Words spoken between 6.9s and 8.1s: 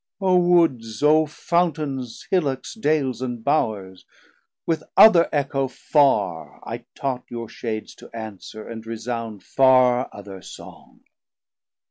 taught your Shades To